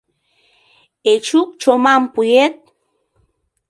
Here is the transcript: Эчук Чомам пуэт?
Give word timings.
Эчук 1.11 1.49
Чомам 1.61 2.03
пуэт? 2.13 2.55